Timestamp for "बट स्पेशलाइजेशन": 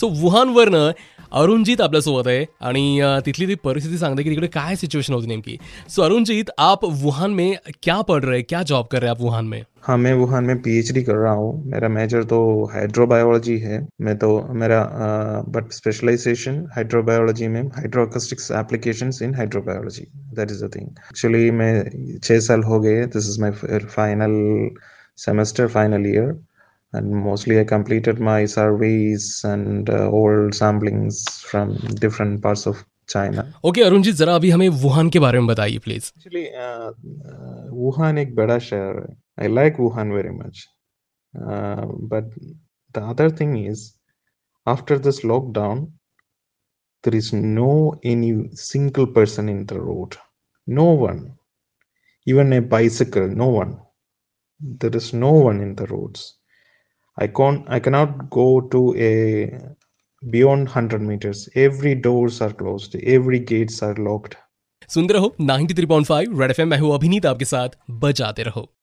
15.48-16.66